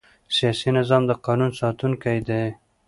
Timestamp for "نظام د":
0.77-1.11